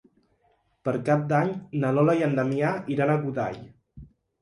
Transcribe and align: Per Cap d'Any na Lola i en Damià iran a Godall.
Per 0.89 0.93
Cap 1.09 1.27
d'Any 1.33 1.53
na 1.85 1.93
Lola 1.99 2.17
i 2.23 2.27
en 2.31 2.37
Damià 2.43 2.75
iran 2.97 3.15
a 3.19 3.23
Godall. 3.29 3.65